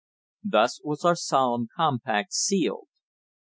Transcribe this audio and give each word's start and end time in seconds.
Thus 0.43 0.81
was 0.83 1.05
our 1.05 1.13
solemn 1.15 1.67
compact 1.75 2.33
sealed. 2.33 2.87